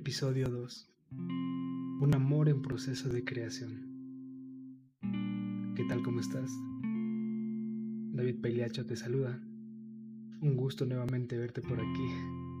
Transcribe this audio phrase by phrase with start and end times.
[0.00, 0.90] Episodio 2.
[2.00, 4.96] Un amor en proceso de creación.
[5.76, 6.02] ¿Qué tal?
[6.02, 6.50] ¿Cómo estás?
[8.14, 9.38] David Peliacho te saluda.
[10.40, 12.08] Un gusto nuevamente verte por aquí.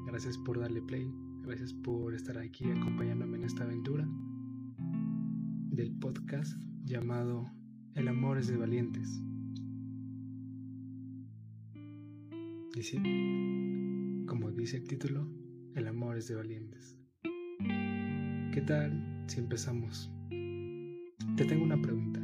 [0.06, 1.10] Gracias por darle play.
[1.40, 4.06] Gracias por estar aquí acompañándome en esta aventura
[5.70, 6.52] del podcast
[6.84, 7.50] llamado
[7.94, 9.18] El amor es de valientes.
[12.74, 12.98] Y sí,
[14.26, 15.26] como dice el título,
[15.74, 16.99] el amor es de valientes.
[18.52, 20.10] ¿Qué tal si empezamos?
[20.28, 22.20] Te tengo una pregunta.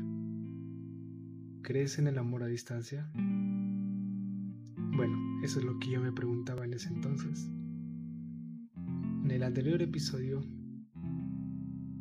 [1.62, 3.09] ¿Crees en el amor a distancia?
[3.15, 7.48] Bueno, eso es lo que yo me preguntaba en ese entonces.
[8.75, 10.43] En el anterior episodio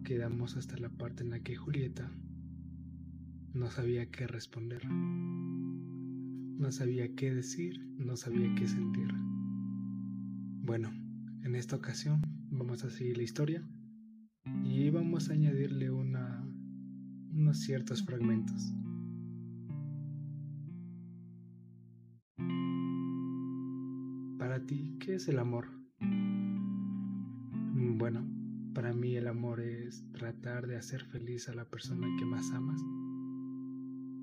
[0.03, 2.11] quedamos hasta la parte en la que Julieta
[3.53, 4.87] no sabía qué responder.
[4.89, 9.09] No sabía qué decir, no sabía qué sentir.
[10.63, 10.89] Bueno,
[11.43, 13.63] en esta ocasión vamos a seguir la historia
[14.63, 16.45] y vamos a añadirle una,
[17.31, 18.73] unos ciertos fragmentos.
[24.37, 25.67] Para ti, ¿qué es el amor?
[25.99, 28.27] Mm, bueno,
[28.73, 32.81] para mí el amor es tratar de hacer feliz a la persona que más amas.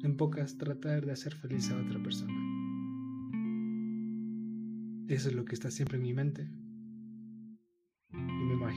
[0.02, 2.34] En pocas, tratar de hacer feliz a otra persona.
[5.08, 6.61] Eso es lo que está siempre en mi mente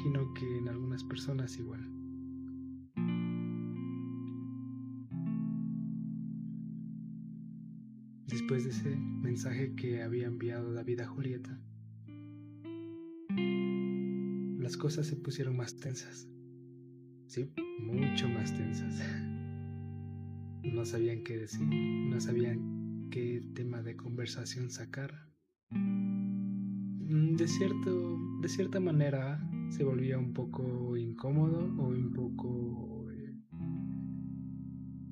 [0.06, 1.82] imagino que en algunas personas igual.
[8.28, 11.60] Después de ese mensaje que había enviado David a Julieta,
[14.60, 16.28] las cosas se pusieron más tensas.
[17.28, 19.02] Sí, mucho más tensas.
[20.64, 25.30] No sabían qué decir, no sabían qué tema de conversación sacar.
[25.72, 29.40] De, cierto, de cierta manera,
[29.70, 33.36] se volvía un poco incómodo o un poco eh,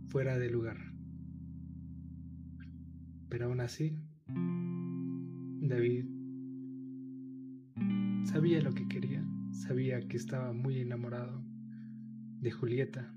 [0.08, 0.78] fuera de lugar.
[3.30, 3.98] Pero aún así,
[5.62, 6.06] David
[8.26, 11.44] sabía lo que quería, sabía que estaba muy enamorado
[12.40, 13.14] de Julieta.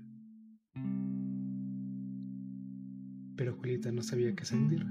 [3.35, 4.85] Pero Julieta no sabía qué sentir.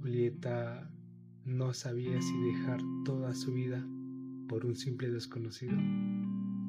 [0.00, 0.90] Julieta
[1.44, 3.86] no sabía si dejar toda su vida
[4.48, 5.76] por un simple desconocido,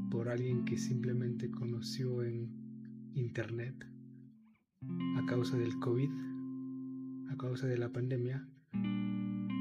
[0.09, 2.49] por alguien que simplemente conoció en
[3.13, 3.75] internet
[5.17, 6.09] a causa del COVID,
[7.29, 8.47] a causa de la pandemia.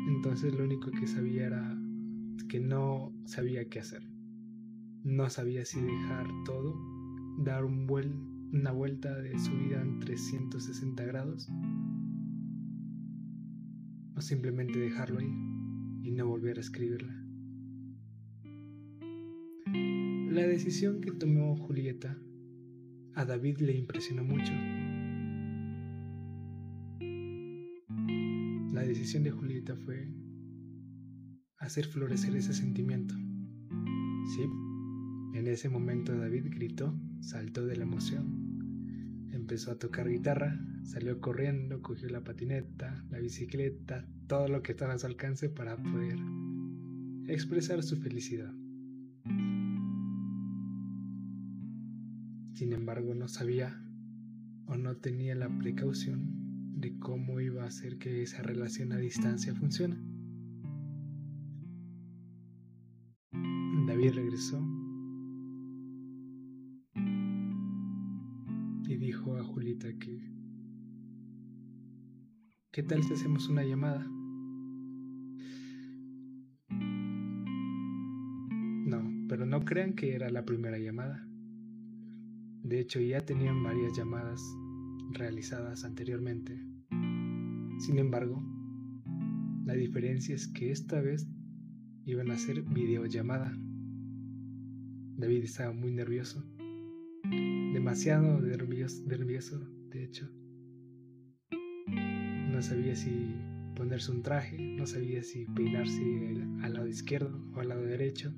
[0.09, 1.79] Entonces lo único que sabía era
[2.49, 4.03] que no sabía qué hacer.
[5.03, 6.75] No sabía si dejar todo,
[7.39, 7.87] dar un
[8.53, 11.49] una vuelta de su vida en 360 grados
[14.15, 15.33] o simplemente dejarlo ahí
[16.03, 17.24] y no volver a escribirla.
[20.35, 22.19] La decisión que tomó Julieta
[23.15, 24.53] a David le impresionó mucho.
[28.73, 30.09] La decisión de Julieta fue
[31.59, 33.15] hacer florecer ese sentimiento.
[34.35, 34.43] Sí,
[35.39, 41.81] en ese momento David gritó, saltó de la emoción, empezó a tocar guitarra, salió corriendo,
[41.81, 46.19] cogió la patineta, la bicicleta, todo lo que estaba a su alcance para poder
[47.29, 48.53] expresar su felicidad.
[52.55, 53.85] Sin embargo, no sabía
[54.67, 59.53] o no tenía la precaución de cómo iba a hacer que esa relación a distancia
[59.57, 59.97] funcione.
[63.89, 64.65] David regresó
[68.87, 70.33] y dijo a Julita que
[72.71, 74.07] ¿qué tal si hacemos una llamada?
[78.87, 81.27] No, pero no crean que era la primera llamada.
[82.65, 84.41] De hecho, ya tenían varias llamadas
[85.11, 86.59] realizadas anteriormente.
[87.79, 88.43] Sin embargo,
[89.67, 91.29] la diferencia es que esta vez
[92.07, 93.55] iban a hacer videollamada.
[95.19, 96.43] David estaba muy nervioso.
[97.25, 99.61] Demasiado nervioso, nervioso,
[99.91, 100.31] de hecho.
[102.51, 103.35] No sabía si
[103.77, 106.03] ponerse un traje, no sabía si peinarse
[106.63, 108.33] al lado izquierdo o al lado derecho,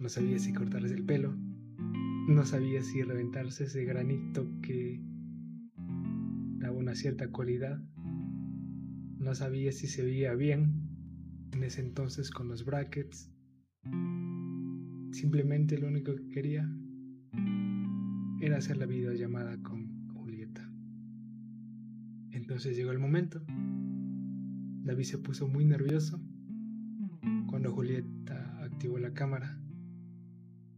[0.00, 1.43] no sabía si cortarse el pelo.
[2.26, 4.98] No sabía si reventarse ese granito que
[6.56, 7.82] daba una cierta cualidad.
[9.18, 10.88] No sabía si se veía bien
[11.52, 13.30] en ese entonces con los brackets.
[15.12, 16.66] Simplemente lo único que quería
[18.40, 20.66] era hacer la videollamada con Julieta.
[22.30, 23.42] Entonces llegó el momento.
[24.82, 26.22] David se puso muy nervioso
[27.48, 29.60] cuando Julieta activó la cámara.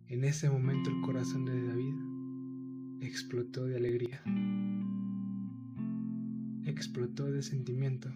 [0.08, 1.94] En ese momento el corazón de David
[3.00, 4.22] explotó de alegría,
[6.64, 8.08] explotó de sentimiento.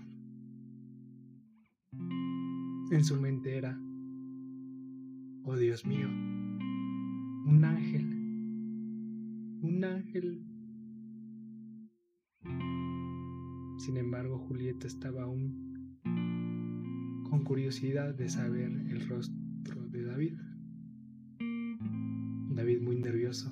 [2.92, 3.76] En su mente era,
[5.42, 8.04] oh Dios mío, un ángel,
[9.62, 10.46] un ángel.
[13.78, 15.98] Sin embargo, Julieta estaba aún
[17.28, 20.49] con curiosidad de saber el rostro de David.
[22.60, 23.50] David muy nervioso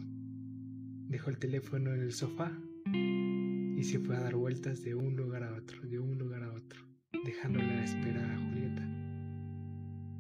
[1.09, 2.53] dejó el teléfono en el sofá
[2.93, 6.53] y se fue a dar vueltas de un lugar a otro, de un lugar a
[6.53, 6.83] otro,
[7.25, 8.83] dejándole a esperar a Julieta.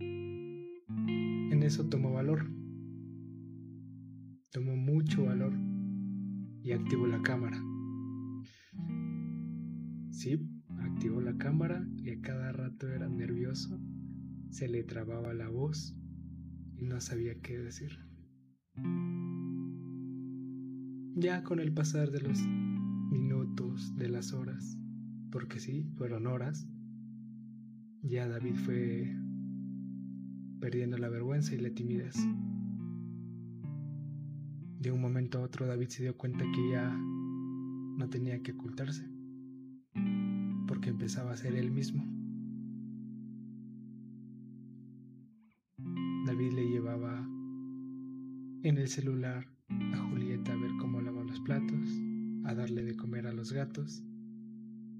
[0.00, 2.46] En eso tomó valor,
[4.52, 5.52] tomó mucho valor
[6.62, 7.62] y activó la cámara.
[10.12, 10.48] Sí,
[10.78, 13.78] activó la cámara y a cada rato era nervioso,
[14.48, 15.94] se le trababa la voz
[16.74, 18.07] y no sabía qué decir.
[21.14, 22.38] Ya con el pasar de los
[23.10, 24.78] minutos, de las horas,
[25.30, 26.68] porque sí, fueron horas,
[28.02, 29.16] ya David fue
[30.60, 32.16] perdiendo la vergüenza y la timidez.
[34.80, 39.08] De un momento a otro David se dio cuenta que ya no tenía que ocultarse,
[40.66, 42.17] porque empezaba a ser él mismo.
[48.68, 49.46] En el celular
[49.94, 51.88] a Julieta a ver cómo lavaba los platos,
[52.44, 54.04] a darle de comer a los gatos.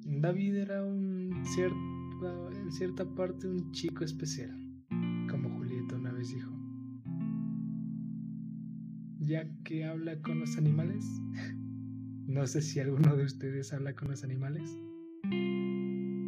[0.06, 4.58] David era un cierto, en cierta parte un chico especial,
[5.30, 6.50] como Julieta una vez dijo.
[9.18, 11.04] Ya que habla con los animales,
[12.26, 14.78] no sé si alguno de ustedes habla con los animales,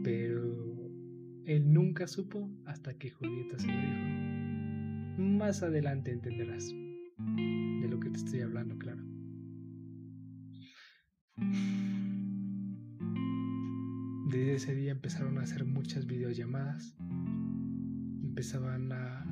[0.05, 0.93] pero
[1.47, 5.23] él nunca supo hasta que Julieta se lo dijo.
[5.39, 6.71] Más adelante entenderás
[8.13, 9.03] te estoy hablando, claro.
[14.29, 16.95] Desde ese día empezaron a hacer muchas videollamadas.
[18.23, 19.27] Empezaban a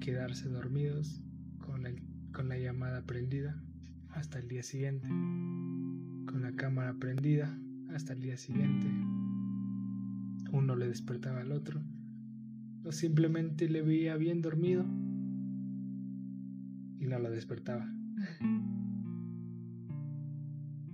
[0.00, 1.22] quedarse dormidos
[1.58, 1.84] con,
[2.32, 3.60] con la llamada prendida
[4.10, 5.08] hasta el día siguiente.
[5.08, 7.58] Con la cámara prendida
[7.92, 8.86] hasta el día siguiente.
[10.52, 11.82] Uno le despertaba al otro.
[12.84, 14.86] O simplemente le veía bien dormido
[17.06, 17.88] no lo despertaba.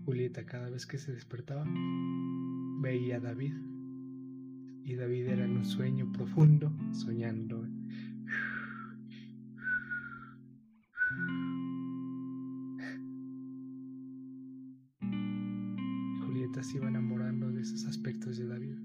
[0.04, 1.64] Julieta cada vez que se despertaba
[2.80, 3.54] veía a David
[4.84, 7.66] y David era en un sueño profundo, soñando.
[16.26, 18.76] Julieta se iba enamorando de esos aspectos de David.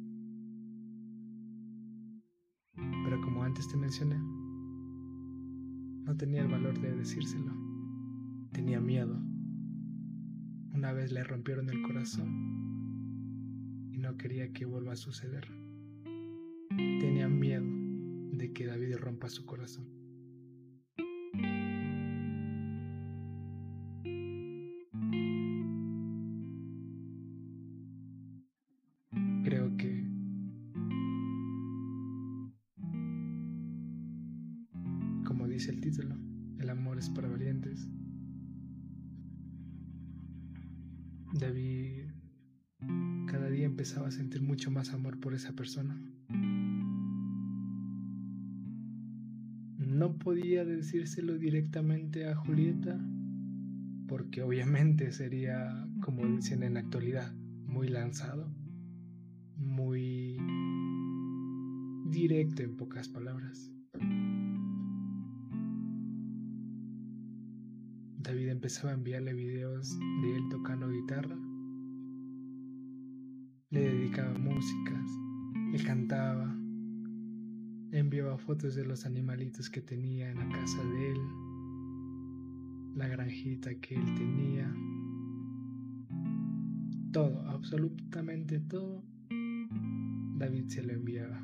[2.75, 4.17] Pero como antes te mencioné,
[6.07, 7.53] no tenía el valor de decírselo.
[8.53, 9.21] Tenía miedo.
[10.73, 15.49] Una vez le rompieron el corazón y no quería que vuelva a suceder.
[16.69, 17.65] Tenía miedo
[18.31, 19.96] de que David rompa su corazón.
[35.57, 36.15] Dice el título,
[36.59, 37.89] el amor es para valientes.
[41.33, 42.11] David
[43.25, 45.99] cada día empezaba a sentir mucho más amor por esa persona.
[49.79, 53.03] No podía decírselo directamente a Julieta
[54.07, 57.33] porque obviamente sería, como dicen en la actualidad,
[57.65, 58.53] muy lanzado,
[59.55, 60.37] muy
[62.11, 63.71] directo en pocas palabras.
[68.19, 71.37] David empezaba a enviarle videos de él tocando guitarra.
[73.69, 75.11] Le dedicaba músicas,
[75.71, 76.51] le cantaba,
[77.91, 81.19] enviaba fotos de los animalitos que tenía en la casa de él,
[82.95, 84.73] la granjita que él tenía,
[87.11, 89.03] todo, absolutamente todo,
[90.37, 91.39] David se lo enviaba.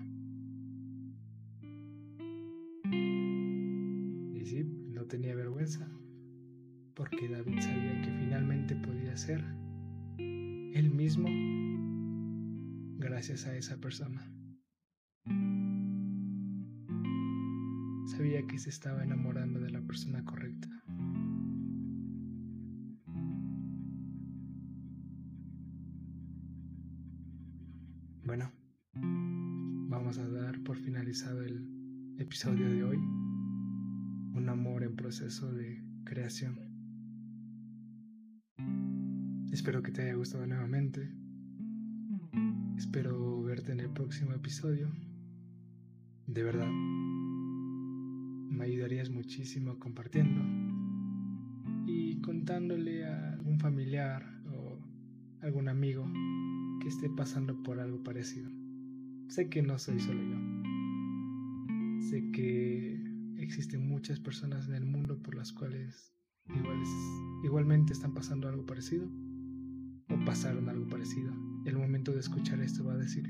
[4.34, 5.88] Y sí, no tenía vergüenza
[6.96, 9.44] porque David sabía que finalmente podía ser
[10.18, 11.30] él mismo
[12.98, 14.22] gracias a esa persona.
[18.08, 20.70] Sabía que se estaba enamorando de la persona correcta.
[28.26, 28.52] Bueno,
[28.94, 32.98] vamos a dar por finalizado el episodio de hoy.
[34.36, 36.62] un amor en proceso de creación.
[39.53, 41.13] Espero que te haya gustado nuevamente.
[42.75, 44.89] Espero verte en el próximo episodio.
[46.25, 46.72] De verdad,
[48.50, 50.41] me ayudarías muchísimo compartiendo
[51.86, 54.79] y contándole a algún familiar o
[55.43, 56.12] algún amigo
[56.81, 58.50] que esté pasando por algo parecido.
[59.27, 60.39] Sé que no soy solo yo.
[62.10, 63.00] Sé que
[63.38, 66.12] existen muchas personas en el mundo por las cuales
[67.43, 69.07] igualmente están pasando algo parecido
[70.25, 71.34] pasaron algo parecido.
[71.65, 73.30] El momento de escuchar esto va a decir,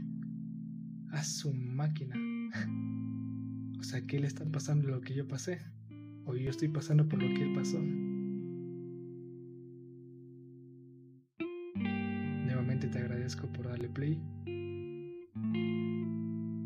[1.12, 2.16] a su máquina.
[3.80, 5.60] o sea, que él está pasando lo que yo pasé.
[6.26, 7.80] O yo estoy pasando por lo que él pasó.
[12.46, 14.22] Nuevamente te agradezco por darle play.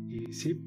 [0.08, 0.60] Y sí,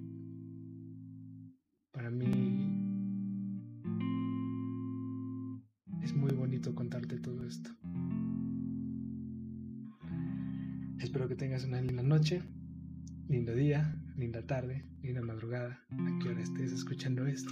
[13.41, 17.51] lindo día, linda tarde, linda madrugada, a que hora estés escuchando esto.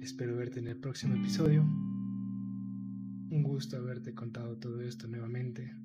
[0.00, 1.60] Espero verte en el próximo episodio.
[1.62, 5.76] Un gusto haberte contado todo esto nuevamente.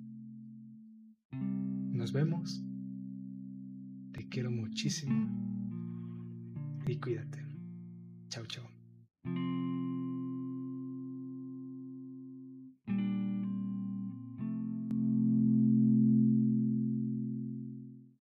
[1.34, 2.64] Nos vemos.
[4.14, 5.28] Te quiero muchísimo.
[6.88, 7.46] Y cuídate.
[8.30, 8.70] Chao, chao.